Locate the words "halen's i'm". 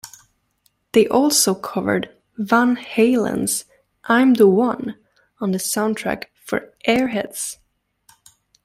2.75-4.33